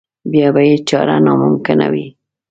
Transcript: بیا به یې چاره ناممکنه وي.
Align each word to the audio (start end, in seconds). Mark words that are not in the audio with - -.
بیا 0.31 0.47
به 0.55 0.61
یې 0.67 0.75
چاره 0.87 1.15
ناممکنه 1.25 1.85
وي. 1.93 2.05